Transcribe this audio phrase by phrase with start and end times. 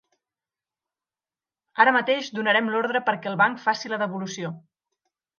[1.83, 4.51] Ara mateix donarem l'ordre perquè el banc faci la devolució.